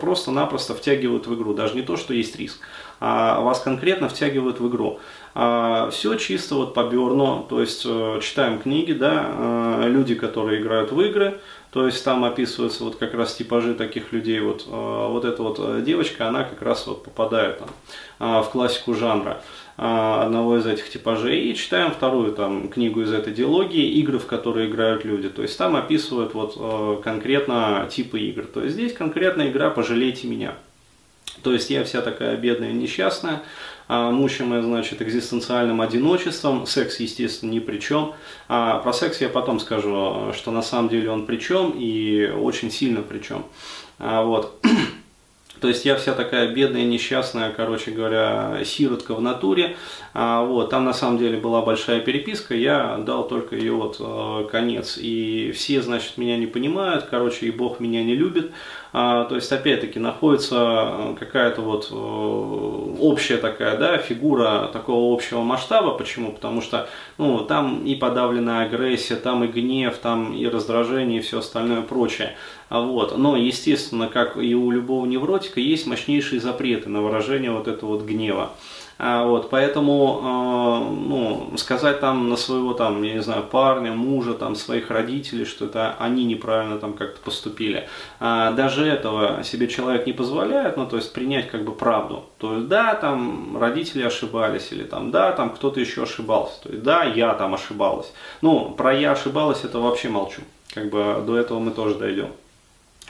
просто-напросто 0.00 0.76
втягивают 0.76 1.26
в 1.26 1.34
игру. 1.34 1.52
Даже 1.52 1.74
не 1.74 1.82
то, 1.82 1.96
что 1.96 2.14
есть 2.14 2.36
риск, 2.36 2.60
а 2.60 2.91
вас 3.02 3.60
конкретно 3.60 4.08
втягивают 4.08 4.60
в 4.60 4.68
игру. 4.68 5.00
А, 5.34 5.88
все 5.90 6.16
чисто 6.16 6.56
вот 6.56 6.74
по 6.74 6.84
Берну, 6.84 7.46
то 7.48 7.60
есть 7.60 7.84
э, 7.86 8.20
читаем 8.22 8.58
книги, 8.58 8.92
да, 8.92 9.24
э, 9.26 9.88
люди, 9.88 10.14
которые 10.14 10.60
играют 10.60 10.92
в 10.92 11.00
игры, 11.00 11.40
то 11.70 11.86
есть 11.86 12.04
там 12.04 12.22
описываются 12.24 12.84
вот 12.84 12.96
как 12.96 13.14
раз 13.14 13.34
типажи 13.34 13.74
таких 13.74 14.12
людей. 14.12 14.40
Вот, 14.40 14.66
э, 14.68 15.06
вот 15.08 15.24
эта 15.24 15.42
вот 15.42 15.84
девочка, 15.84 16.28
она 16.28 16.44
как 16.44 16.60
раз 16.60 16.86
вот 16.86 17.04
попадает 17.04 17.60
там, 18.18 18.42
в 18.42 18.48
классику 18.50 18.94
жанра 18.94 19.42
одного 19.76 20.58
из 20.58 20.66
этих 20.66 20.90
типажей. 20.90 21.50
И 21.50 21.56
читаем 21.56 21.92
вторую 21.92 22.32
там 22.32 22.68
книгу 22.68 23.00
из 23.00 23.12
этой 23.12 23.32
диалогии, 23.32 23.88
игры, 24.00 24.18
в 24.18 24.26
которые 24.26 24.68
играют 24.68 25.06
люди. 25.06 25.30
То 25.30 25.40
есть 25.40 25.56
там 25.56 25.76
описывают 25.76 26.34
вот 26.34 27.02
конкретно 27.02 27.88
типы 27.90 28.20
игр. 28.20 28.44
То 28.44 28.62
есть 28.62 28.74
здесь 28.74 28.92
конкретная 28.92 29.50
игра 29.50 29.70
«Пожалейте 29.70 30.28
меня». 30.28 30.54
То 31.42 31.52
есть 31.52 31.70
я 31.70 31.84
вся 31.84 32.02
такая 32.02 32.36
бедная 32.36 32.72
несчастная, 32.72 33.42
а, 33.88 34.10
мучимая, 34.10 34.62
значит, 34.62 35.02
экзистенциальным 35.02 35.80
одиночеством. 35.80 36.66
Секс, 36.66 37.00
естественно, 37.00 37.50
ни 37.50 37.58
при 37.58 37.78
чем. 37.78 38.14
А 38.48 38.78
про 38.78 38.92
секс 38.92 39.20
я 39.20 39.28
потом 39.28 39.60
скажу, 39.60 40.32
что 40.34 40.50
на 40.50 40.62
самом 40.62 40.88
деле 40.88 41.10
он 41.10 41.26
при 41.26 41.38
чем 41.38 41.74
и 41.76 42.28
очень 42.28 42.70
сильно 42.70 43.02
при 43.02 43.18
чем. 43.18 43.44
А, 43.98 44.22
вот. 44.22 44.60
То 45.60 45.68
есть 45.68 45.84
я 45.84 45.94
вся 45.94 46.12
такая 46.12 46.52
бедная, 46.52 46.82
несчастная, 46.82 47.52
короче 47.52 47.92
говоря, 47.92 48.62
сиротка 48.64 49.14
в 49.14 49.20
натуре. 49.20 49.76
А, 50.12 50.42
вот, 50.44 50.70
там 50.70 50.84
на 50.84 50.92
самом 50.92 51.18
деле 51.18 51.38
была 51.38 51.62
большая 51.62 52.00
переписка, 52.00 52.54
я 52.56 52.98
дал 52.98 53.28
только 53.28 53.54
ее 53.54 53.72
вот 53.72 53.98
э, 54.00 54.48
конец. 54.50 54.98
И 55.00 55.52
все, 55.54 55.80
значит, 55.80 56.18
меня 56.18 56.36
не 56.36 56.46
понимают, 56.46 57.06
короче, 57.08 57.46
и 57.46 57.52
Бог 57.52 57.78
меня 57.78 58.02
не 58.02 58.16
любит. 58.16 58.50
А, 58.94 59.24
то 59.24 59.36
есть, 59.36 59.50
опять-таки, 59.50 59.98
находится 59.98 61.14
какая-то 61.18 61.62
вот 61.62 61.88
э, 61.90 61.94
общая 63.00 63.38
такая, 63.38 63.78
да, 63.78 63.96
фигура 63.96 64.68
такого 64.70 65.14
общего 65.14 65.40
масштаба. 65.40 65.92
Почему? 65.92 66.32
Потому 66.32 66.60
что, 66.60 66.88
ну, 67.16 67.40
там 67.40 67.84
и 67.84 67.94
подавленная 67.94 68.66
агрессия, 68.66 69.16
там 69.16 69.44
и 69.44 69.46
гнев, 69.46 69.96
там 69.96 70.34
и 70.34 70.46
раздражение, 70.46 71.20
и 71.20 71.22
все 71.22 71.38
остальное 71.38 71.80
прочее. 71.80 72.36
А 72.68 72.80
вот. 72.80 73.16
Но, 73.16 73.36
естественно, 73.36 74.08
как 74.08 74.36
и 74.36 74.54
у 74.54 74.70
любого 74.70 75.06
невротика, 75.06 75.60
есть 75.60 75.86
мощнейшие 75.86 76.40
запреты 76.40 76.90
на 76.90 77.00
выражение 77.00 77.50
вот 77.50 77.68
этого 77.68 77.90
вот 77.90 78.02
гнева. 78.02 78.52
А, 79.04 79.24
вот, 79.24 79.50
поэтому, 79.50 80.20
э, 80.22 80.94
ну, 81.08 81.52
сказать 81.56 81.98
там 81.98 82.28
на 82.28 82.36
своего, 82.36 82.72
там, 82.72 83.02
я 83.02 83.14
не 83.14 83.22
знаю, 83.22 83.42
парня, 83.42 83.92
мужа, 83.92 84.32
там, 84.34 84.54
своих 84.54 84.90
родителей, 84.90 85.44
что 85.44 85.64
это 85.64 85.96
они 85.98 86.24
неправильно 86.24 86.78
там 86.78 86.92
как-то 86.92 87.20
поступили, 87.20 87.88
а, 88.20 88.52
даже 88.82 88.92
этого 88.92 89.42
себе 89.44 89.68
человек 89.68 90.06
не 90.06 90.12
позволяет, 90.12 90.76
ну, 90.76 90.86
то 90.86 90.96
есть 90.96 91.12
принять 91.12 91.50
как 91.50 91.64
бы 91.64 91.72
правду. 91.72 92.24
То 92.38 92.56
есть, 92.56 92.68
да, 92.68 92.94
там, 92.94 93.56
родители 93.58 94.02
ошибались, 94.02 94.72
или 94.72 94.84
там, 94.84 95.10
да, 95.10 95.32
там, 95.32 95.50
кто-то 95.50 95.80
еще 95.80 96.02
ошибался, 96.02 96.62
то 96.62 96.68
есть, 96.70 96.82
да, 96.82 97.04
я 97.04 97.34
там 97.34 97.54
ошибалась. 97.54 98.12
Ну, 98.42 98.70
про 98.70 98.94
я 98.94 99.12
ошибалась, 99.12 99.64
это 99.64 99.78
вообще 99.78 100.08
молчу. 100.08 100.42
Как 100.74 100.90
бы 100.90 101.22
до 101.26 101.36
этого 101.36 101.58
мы 101.58 101.70
тоже 101.70 101.94
дойдем. 101.94 102.28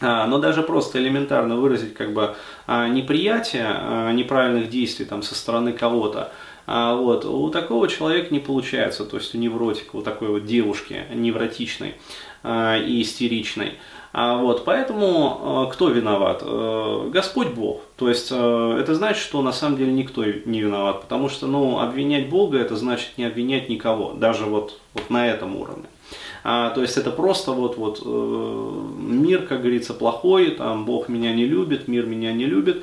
А, 0.01 0.27
но 0.27 0.39
даже 0.39 0.63
просто 0.63 0.99
элементарно 0.99 1.57
выразить 1.57 1.95
как 1.95 2.13
бы 2.13 2.35
а, 2.67 2.89
неприятие 2.89 3.67
а, 3.67 4.13
неправильных 4.13 4.69
действий 4.69 5.05
там, 5.05 5.23
со 5.23 5.35
стороны 5.35 5.73
кого-то, 5.73 6.33
вот, 6.67 7.25
у 7.25 7.51
такого 7.51 7.89
человека 7.89 8.33
не 8.33 8.41
получается, 8.41 9.05
то 9.05 9.17
есть 9.17 9.35
у 9.35 9.39
невротика, 9.39 9.97
у 9.97 10.03
такой 10.03 10.29
вот 10.29 10.45
девушки 10.45 11.05
невротичной 11.13 11.95
и 12.45 13.03
истеричной. 13.03 13.75
Вот, 14.13 14.65
поэтому 14.65 15.69
кто 15.73 15.89
виноват? 15.89 16.43
Э, 16.45 17.09
Господь 17.11 17.49
Бог. 17.55 17.81
То 17.97 18.11
есть 18.11 18.29
э, 18.31 18.79
это 18.79 18.95
значит, 18.95 19.23
что 19.23 19.41
на 19.41 19.53
самом 19.53 19.79
деле 19.79 19.93
никто 19.93 20.23
не 20.25 20.61
виноват, 20.61 21.03
потому 21.03 21.31
что 21.31 21.47
ну, 21.47 21.79
обвинять 21.79 22.29
Бога 22.29 22.59
это 22.59 22.77
значит 22.77 23.17
не 23.17 23.25
обвинять 23.25 23.71
никого, 23.71 24.13
даже 24.13 24.45
вот, 24.45 24.79
вот 24.93 25.09
на 25.09 25.27
этом 25.29 25.57
уровне. 25.57 25.87
А, 26.45 26.71
то 26.71 26.83
есть 26.83 26.97
это 26.97 27.11
просто 27.11 27.53
вот, 27.53 27.77
вот 27.77 28.03
э, 28.05 28.81
мир, 28.99 29.47
как 29.47 29.61
говорится, 29.61 29.95
плохой, 29.95 30.51
там 30.51 30.85
Бог 30.85 31.09
меня 31.09 31.33
не 31.33 31.45
любит, 31.45 31.87
мир 31.87 32.07
меня 32.07 32.33
не 32.33 32.47
любит. 32.47 32.83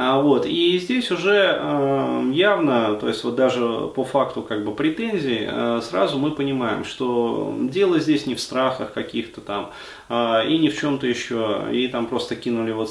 А, 0.00 0.20
вот. 0.20 0.46
И 0.46 0.78
здесь 0.78 1.10
уже 1.10 1.58
э, 1.58 2.30
явно, 2.32 2.94
то 2.94 3.08
есть 3.08 3.24
вот 3.24 3.34
даже 3.34 3.88
по 3.96 4.04
факту 4.04 4.42
как 4.42 4.64
бы 4.64 4.72
претензий, 4.72 5.40
э, 5.40 5.80
сразу 5.82 6.20
мы 6.20 6.30
понимаем, 6.30 6.84
что 6.84 7.52
дело 7.62 7.98
здесь 7.98 8.24
не 8.24 8.36
в 8.36 8.40
страхах 8.40 8.92
каких-то 8.92 9.40
там, 9.40 9.72
э, 10.08 10.50
и 10.50 10.58
ни 10.58 10.68
в 10.68 10.78
чем-то 10.78 11.04
еще. 11.04 11.64
И 11.72 11.88
там 11.88 12.06
просто 12.06 12.36
кинули 12.36 12.70
вот 12.70 12.88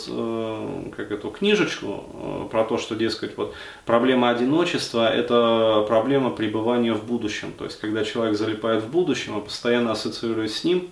как 0.98 1.12
эту 1.12 1.30
книжечку 1.30 2.50
про 2.52 2.66
то, 2.66 2.78
что, 2.78 2.94
дескать, 2.94 3.38
вот 3.38 3.56
проблема 3.86 4.30
одиночества– 4.30 5.10
это 5.14 5.86
проблема 5.88 6.32
пребывания 6.32 6.94
в 6.94 7.06
будущем. 7.06 7.54
То 7.58 7.64
есть 7.64 7.80
когда 7.80 8.04
человек 8.04 8.36
залипает 8.36 8.84
в 8.84 8.92
будущем, 8.92 9.38
а 9.38 9.40
постоянно 9.40 9.94
ассоциируясь 9.94 10.58
с 10.58 10.66
ним, 10.66 10.90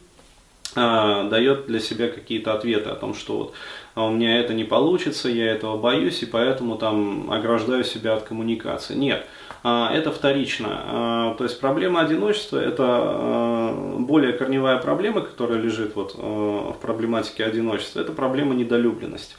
дает 0.75 1.67
для 1.67 1.79
себя 1.79 2.09
какие-то 2.09 2.53
ответы 2.53 2.89
о 2.89 2.95
том, 2.95 3.13
что 3.13 3.37
вот 3.37 3.53
а 3.95 4.07
у 4.07 4.11
меня 4.11 4.41
это 4.41 4.53
не 4.53 4.65
получится, 4.65 5.29
я 5.29 5.53
этого 5.53 5.77
боюсь, 5.77 6.21
и 6.21 6.25
поэтому 6.25 6.77
там 6.77 7.31
ограждаю 7.31 7.85
себя 7.85 8.15
от 8.15 8.23
коммуникации. 8.23 8.93
Нет, 8.93 9.25
а, 9.63 9.89
это 9.93 10.11
вторично. 10.11 10.67
А, 10.69 11.35
то 11.35 11.45
есть 11.45 11.61
проблема 11.61 12.01
одиночества– 12.01 12.57
это 12.59 13.73
более 13.99 14.33
корневая 14.33 14.79
проблема, 14.79 15.21
которая 15.21 15.59
лежит 15.59 15.95
вот 15.95 16.13
в 16.15 16.75
проблематике 16.81 17.45
одиночества, 17.45 18.01
это 18.01 18.11
проблема 18.11 18.53
недолюбленности. 18.53 19.35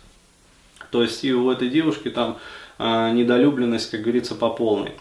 То 0.91 1.03
есть 1.03 1.23
и 1.23 1.35
у 1.35 1.51
этой 1.51 1.69
девушки 1.69 2.09
там 2.09 2.39
недолюбленность, 2.79 3.91
как 3.91 4.01
говорится, 4.01 4.35
по 4.35 4.49
полной. 4.49 4.93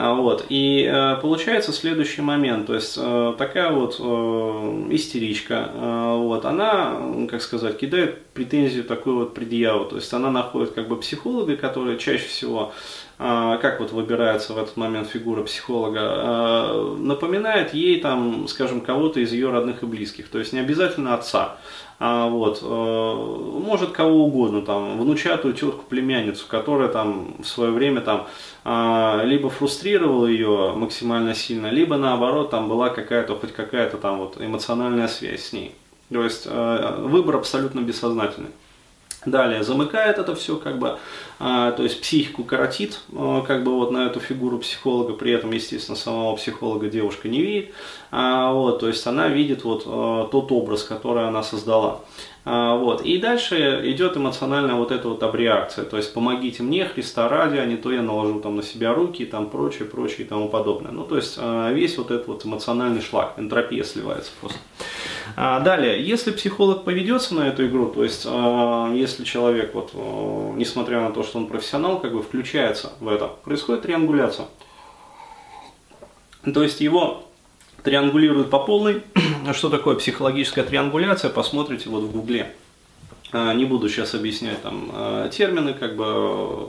А, 0.00 0.14
вот. 0.14 0.46
И 0.48 0.88
э, 0.88 1.16
получается 1.20 1.72
следующий 1.72 2.22
момент, 2.22 2.68
то 2.68 2.74
есть 2.76 2.96
э, 2.96 3.34
такая 3.36 3.72
вот 3.72 3.96
э, 3.98 4.86
истеричка, 4.90 5.72
вот, 5.74 6.44
она, 6.44 7.26
как 7.28 7.42
сказать, 7.42 7.78
кидает 7.78 8.22
претензию 8.26 8.84
такую 8.84 9.16
вот 9.16 9.34
предъяву, 9.34 9.86
то 9.86 9.96
есть 9.96 10.12
она 10.12 10.30
находит 10.30 10.70
как 10.70 10.86
бы 10.86 10.96
психолога, 11.00 11.56
который 11.56 11.98
чаще 11.98 12.28
всего 12.28 12.72
как 13.18 13.80
вот 13.80 13.90
выбирается 13.90 14.52
в 14.52 14.58
этот 14.58 14.76
момент 14.76 15.08
фигура 15.08 15.42
психолога, 15.42 16.94
напоминает 16.98 17.74
ей 17.74 18.00
там, 18.00 18.46
скажем, 18.46 18.80
кого-то 18.80 19.18
из 19.18 19.32
ее 19.32 19.50
родных 19.50 19.82
и 19.82 19.86
близких, 19.86 20.28
то 20.28 20.38
есть 20.38 20.52
не 20.52 20.60
обязательно 20.60 21.14
отца, 21.14 21.56
а 21.98 22.28
вот, 22.28 22.62
может 22.62 23.90
кого 23.90 24.24
угодно, 24.26 24.62
там, 24.62 25.00
внучатую 25.00 25.54
тетку, 25.54 25.84
племянницу, 25.88 26.46
которая 26.46 26.88
там 26.88 27.34
в 27.40 27.44
свое 27.44 27.72
время 27.72 28.02
там 28.02 28.28
а, 28.64 29.22
либо 29.24 29.50
фрустрировал 29.50 30.26
ее 30.26 30.74
максимально 30.76 31.34
сильно, 31.34 31.68
либо 31.68 31.96
наоборот 31.96 32.50
там 32.50 32.68
была 32.68 32.90
какая-то, 32.90 33.34
хоть 33.34 33.52
какая-то 33.52 33.96
там 33.96 34.18
вот 34.18 34.40
эмоциональная 34.40 35.08
связь 35.08 35.46
с 35.46 35.52
ней. 35.52 35.74
То 36.12 36.22
есть 36.22 36.46
э, 36.46 36.96
выбор 37.00 37.36
абсолютно 37.36 37.80
бессознательный. 37.80 38.50
Далее 39.26 39.64
замыкает 39.64 40.18
это 40.18 40.36
все, 40.36 40.56
как 40.56 40.78
бы, 40.78 40.96
а, 41.40 41.72
то 41.72 41.82
есть 41.82 42.00
психику 42.00 42.44
коротит, 42.44 43.00
а, 43.12 43.42
как 43.42 43.64
бы 43.64 43.74
вот 43.74 43.90
на 43.90 44.06
эту 44.06 44.20
фигуру 44.20 44.58
психолога, 44.58 45.12
при 45.14 45.32
этом, 45.32 45.50
естественно, 45.50 45.96
самого 45.96 46.36
психолога 46.36 46.88
девушка 46.88 47.28
не 47.28 47.42
видит, 47.42 47.74
а, 48.12 48.52
вот, 48.52 48.78
то 48.78 48.86
есть 48.86 49.04
она 49.08 49.26
видит 49.26 49.64
вот 49.64 49.82
а, 49.86 50.28
тот 50.28 50.52
образ, 50.52 50.84
который 50.84 51.26
она 51.26 51.42
создала. 51.42 52.00
А, 52.44 52.76
вот. 52.76 53.02
И 53.02 53.18
дальше 53.18 53.82
идет 53.84 54.16
эмоциональная 54.16 54.74
вот 54.74 54.90
эта 54.90 55.08
вот 55.08 55.22
обреакция, 55.22 55.84
то 55.84 55.96
есть 55.96 56.14
помогите 56.14 56.62
мне, 56.62 56.86
Христа 56.86 57.28
ради, 57.28 57.56
а 57.56 57.66
не 57.66 57.76
то 57.76 57.92
я 57.92 58.02
наложу 58.02 58.40
там 58.40 58.56
на 58.56 58.62
себя 58.62 58.94
руки 58.94 59.22
и 59.22 59.26
там 59.26 59.50
прочее, 59.50 59.86
прочее 59.86 60.26
и 60.26 60.28
тому 60.28 60.48
подобное. 60.48 60.92
Ну, 60.92 61.04
то 61.04 61.16
есть 61.16 61.36
а, 61.38 61.70
весь 61.72 61.98
вот 61.98 62.10
этот 62.10 62.28
вот 62.28 62.46
эмоциональный 62.46 63.02
шлак, 63.02 63.34
энтропия 63.36 63.84
сливается 63.84 64.32
просто. 64.40 64.58
А, 65.36 65.60
далее, 65.60 66.02
если 66.02 66.30
психолог 66.30 66.84
поведется 66.84 67.34
на 67.34 67.48
эту 67.48 67.66
игру, 67.66 67.86
то 67.88 68.02
есть 68.02 68.24
если 68.24 69.24
человек, 69.24 69.74
вот, 69.74 69.92
несмотря 70.56 71.00
на 71.00 71.10
то, 71.10 71.22
что 71.22 71.38
он 71.38 71.46
профессионал, 71.46 72.00
как 72.00 72.12
бы 72.12 72.22
включается 72.22 72.92
в 73.00 73.08
это, 73.08 73.28
происходит 73.44 73.82
триангуляция. 73.82 74.46
То 76.54 76.62
есть 76.62 76.80
его 76.80 77.27
триангулируют 77.88 78.50
по 78.50 78.58
полной. 78.58 79.02
Что 79.54 79.70
такое 79.70 79.96
психологическая 79.96 80.62
триангуляция, 80.62 81.30
посмотрите 81.30 81.88
вот 81.88 82.02
в 82.02 82.12
гугле. 82.12 82.54
А, 83.32 83.54
не 83.54 83.64
буду 83.64 83.88
сейчас 83.88 84.14
объяснять 84.14 84.60
там 84.62 84.90
а, 84.92 85.28
термины, 85.30 85.72
как 85.72 85.96
бы 85.96 86.68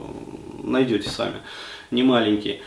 найдете 0.62 1.10
сами, 1.10 1.36
не 1.90 2.02
маленькие. 2.02 2.60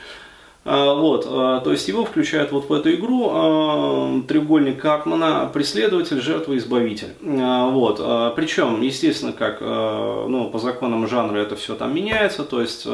А, 0.65 0.93
вот, 0.93 1.27
а, 1.29 1.59
то 1.59 1.71
есть 1.71 1.87
его 1.89 2.05
включают 2.05 2.53
вот 2.53 2.69
в 2.69 2.73
эту 2.73 2.93
игру 2.93 3.29
а, 3.31 4.21
треугольник 4.27 4.81
Карпмана, 4.81 5.49
преследователь, 5.53 6.21
жертва, 6.21 6.57
избавитель. 6.57 7.13
Вот, 7.21 7.97
причем, 8.35 8.81
естественно, 8.81 9.33
как 9.33 9.61
ну, 9.61 10.49
по 10.51 10.59
законам 10.59 11.07
жанра 11.07 11.39
это 11.39 11.55
все 11.55 11.75
там 11.75 11.93
меняется, 11.93 12.43
то 12.43 12.61
есть 12.61 12.87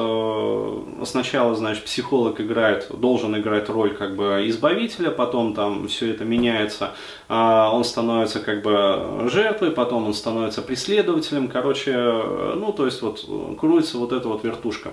сначала, 1.06 1.56
значит, 1.56 1.84
психолог 1.86 2.42
играет, 2.42 2.88
должен 2.94 3.38
играть 3.38 3.70
роль 3.70 3.96
как 3.96 4.16
бы 4.16 4.44
избавителя, 4.48 5.12
потом 5.12 5.54
там 5.54 5.88
все 5.88 6.12
это 6.12 6.26
меняется, 6.26 6.92
он 7.28 7.84
становится 7.84 8.40
как 8.40 8.62
бы 8.62 9.30
жертвой, 9.32 9.72
потом 9.72 10.08
он 10.08 10.14
становится 10.14 10.62
преследователем, 10.62 11.48
короче, 11.48 11.94
ну, 12.56 12.72
то 12.72 12.86
есть 12.86 13.02
вот 13.02 13.26
крутится 13.60 13.98
вот 13.98 14.12
эта 14.12 14.28
вот 14.28 14.44
вертушка. 14.44 14.92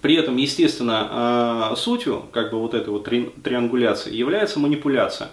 При 0.00 0.14
этом, 0.14 0.36
естественно, 0.36 1.08
а, 1.10 1.74
сутью 1.76 2.24
как 2.32 2.50
бы 2.50 2.58
вот 2.58 2.74
этой 2.74 2.90
вот 2.90 3.04
триангуляции 3.04 4.14
является 4.14 4.60
манипуляция. 4.60 5.28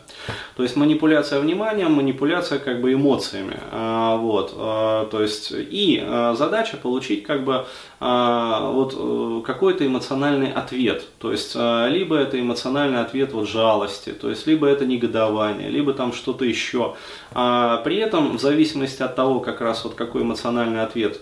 То 0.55 0.63
есть 0.63 0.75
манипуляция 0.75 1.39
вниманием, 1.39 1.93
манипуляция 1.93 2.59
как 2.59 2.81
бы 2.81 2.93
эмоциями. 2.93 3.59
А, 3.71 4.17
вот, 4.17 4.53
а, 4.57 5.05
то 5.05 5.21
есть 5.21 5.51
и 5.53 6.03
задача 6.35 6.77
получить 6.77 7.23
как 7.23 7.43
бы 7.43 7.65
вот 7.97 8.93
э, 8.95 9.41
какой-то 9.45 9.87
эмоциональный 9.87 10.51
ответ. 10.51 11.05
То 11.17 11.31
есть 11.31 11.55
либо 11.55 12.17
это 12.17 12.39
эмоциональный 12.39 12.99
ответ 12.99 13.31
вот 13.31 13.47
жалости, 13.47 14.11
то 14.11 14.29
есть 14.29 14.45
либо 14.45 14.67
это 14.67 14.85
негодование, 14.85 15.69
либо 15.69 15.93
там 15.93 16.13
что-то 16.13 16.45
еще. 16.45 16.95
При 17.31 17.95
этом 17.97 18.37
в 18.37 18.41
зависимости 18.41 19.01
от 19.01 19.15
того, 19.15 19.39
как 19.39 19.61
раз 19.61 19.83
вот 19.85 19.95
какой 19.95 20.23
эмоциональный 20.23 20.83
ответ 20.83 21.21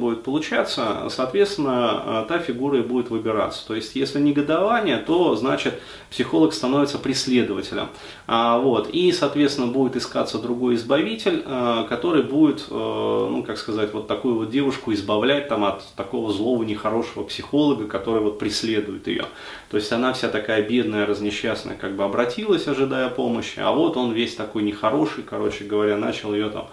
будет 0.00 0.22
получаться, 0.24 1.08
соответственно, 1.10 2.24
та 2.28 2.38
фигура 2.38 2.78
будет 2.86 3.10
выбираться. 3.10 3.66
То 3.66 3.74
есть, 3.74 3.96
если 3.96 4.20
негодование, 4.20 4.96
то 4.96 5.34
значит 5.36 5.80
психолог 6.10 6.54
становится 6.54 6.98
преследователем. 6.98 7.88
А, 8.26 8.58
вот, 8.58 8.88
и, 8.90 9.12
соответственно, 9.12 9.66
будет 9.66 9.96
искаться 9.96 10.38
другой 10.38 10.76
избавитель, 10.76 11.42
а, 11.44 11.84
который 11.84 12.22
будет, 12.22 12.66
а, 12.70 13.28
ну, 13.28 13.42
как 13.42 13.58
сказать, 13.58 13.92
вот 13.92 14.06
такую 14.06 14.36
вот 14.36 14.50
девушку 14.50 14.92
избавлять 14.92 15.48
там, 15.48 15.64
от 15.64 15.84
такого 15.96 16.32
злого, 16.32 16.62
нехорошего 16.62 17.24
психолога, 17.24 17.86
который 17.86 18.20
вот 18.20 18.38
преследует 18.38 19.06
ее. 19.06 19.26
То 19.70 19.76
есть, 19.76 19.92
она 19.92 20.12
вся 20.12 20.28
такая 20.28 20.62
бедная, 20.62 21.06
разнесчастная, 21.06 21.76
как 21.76 21.96
бы 21.96 22.04
обратилась, 22.04 22.66
ожидая 22.68 23.10
помощи, 23.10 23.58
а 23.58 23.72
вот 23.72 23.96
он 23.96 24.12
весь 24.12 24.34
такой 24.34 24.62
нехороший, 24.62 25.22
короче 25.22 25.64
говоря, 25.64 25.96
начал 25.96 26.32
ее 26.32 26.48
там 26.48 26.68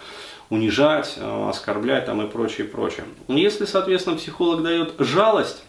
унижать, 0.50 1.18
оскорблять 1.20 2.06
там 2.06 2.22
и 2.22 2.30
прочее, 2.30 2.68
прочее. 2.68 3.06
Если, 3.28 3.66
соответственно, 3.66 4.18
психолог 4.18 4.62
дает 4.62 4.94
жалость, 5.00 5.64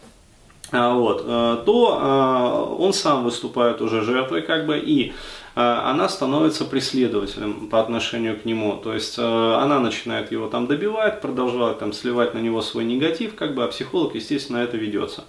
вот, 0.71 1.23
э, 1.25 1.57
то 1.65 1.99
э, 2.01 2.81
он 2.81 2.93
сам 2.93 3.23
выступает 3.23 3.81
уже 3.81 4.01
жертвой, 4.01 4.41
как 4.41 4.65
бы, 4.65 4.77
и 4.79 5.09
э, 5.09 5.11
она 5.55 6.09
становится 6.09 6.65
преследователем 6.65 7.67
по 7.67 7.79
отношению 7.79 8.39
к 8.39 8.45
нему. 8.45 8.75
То 8.77 8.93
есть 8.93 9.17
она 9.19 9.79
начинает 9.79 10.31
его 10.31 10.47
там 10.47 10.67
добивать, 10.67 11.21
продолжает 11.21 11.79
там 11.79 11.93
сливать 11.93 12.33
на 12.33 12.39
него 12.39 12.61
свой 12.61 12.83
негатив, 12.83 13.35
как 13.35 13.53
бы, 13.53 13.63
а 13.63 13.67
психолог, 13.67 14.15
естественно, 14.15 14.57
это 14.57 14.77
ведется. 14.77 15.25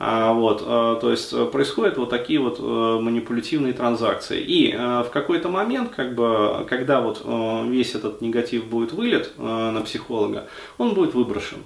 А, 0.00 0.32
вот, 0.32 0.58
то 0.58 1.08
есть 1.08 1.30
происходят 1.52 1.96
вот 1.96 2.10
такие 2.10 2.40
вот 2.40 2.58
манипулятивные 2.58 3.72
транзакции. 3.72 4.40
И 4.40 4.72
в 4.72 5.08
какой-то 5.12 5.48
момент, 5.48 5.92
как 5.94 6.16
бы, 6.16 6.66
когда 6.68 7.00
вот 7.00 7.24
весь 7.70 7.94
этот 7.94 8.20
негатив 8.20 8.66
будет 8.66 8.92
вылет 8.92 9.38
на 9.38 9.80
психолога, 9.82 10.48
он 10.78 10.94
будет 10.94 11.14
выброшен. 11.14 11.60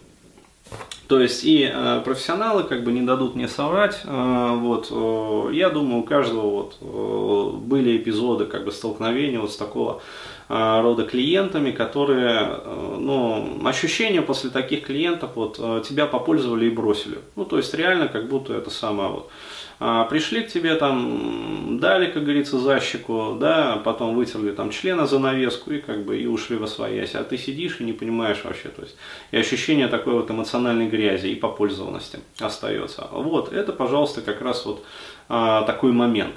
То 1.09 1.21
есть 1.21 1.43
и 1.45 1.71
э, 1.73 2.03
профессионалы 2.05 2.65
как 2.65 2.85
бы 2.85 2.93
не 2.93 3.01
дадут 3.01 3.35
мне 3.35 3.49
соврать. 3.49 4.01
Э, 4.05 4.55
вот, 4.57 4.89
э, 4.91 5.51
я 5.55 5.71
думаю, 5.71 6.03
у 6.03 6.05
каждого 6.05 6.51
вот, 6.51 6.77
э, 6.83 7.57
были 7.57 7.97
эпизоды 7.97 8.45
как 8.45 8.67
бы 8.67 8.73
столкновения 8.73 9.41
вот 9.41 9.51
с 9.51 9.57
такого 9.57 10.03
э, 10.51 10.81
рода 10.83 11.05
клиентами, 11.05 11.71
которые, 11.71 12.61
э, 12.63 12.97
ну, 13.01 13.59
ощущения 13.65 14.21
после 14.21 14.51
таких 14.51 14.85
клиентов, 14.85 15.31
вот, 15.35 15.57
э, 15.59 15.83
тебя 15.89 16.07
попользовали 16.07 16.67
и 16.67 16.71
бросили. 16.71 17.19
Ну, 17.37 17.47
то 17.47 17.57
есть 17.57 17.73
реально 17.73 18.09
как 18.09 18.29
будто 18.29 18.53
это 18.53 18.69
самое 18.69 19.09
вот 19.09 19.31
пришли 19.79 20.43
к 20.43 20.49
тебе 20.49 20.75
там, 20.75 21.79
дали, 21.79 22.11
как 22.11 22.25
говорится, 22.25 22.59
защику, 22.59 23.37
да, 23.41 23.81
потом 23.85 24.15
вытерли 24.17 24.51
там 24.51 24.71
члена 24.71 25.07
за 25.07 25.19
навеску 25.19 25.71
и 25.71 25.79
как 25.79 26.05
бы 26.05 26.19
и 26.19 26.27
ушли 26.27 26.57
во 26.57 26.67
своясь, 26.67 27.15
а 27.15 27.23
ты 27.23 27.39
сидишь 27.39 27.81
и 27.81 27.85
не 27.85 27.93
понимаешь 27.93 28.43
вообще, 28.45 28.69
то 28.69 28.83
есть 28.83 28.97
и 29.31 29.37
ощущение 29.37 29.89
такой 29.89 30.15
вот 30.15 30.31
эмоциональной 30.31 30.89
грязи 30.89 31.29
и 31.29 31.35
попользованности 31.35 32.19
остается. 32.41 33.09
Вот, 33.13 33.53
это, 33.53 33.73
пожалуйста, 33.73 34.21
как 34.21 34.41
раз 34.41 34.67
вот 34.67 34.85
а, 35.29 35.63
такой 35.63 35.93
момент. 35.93 36.35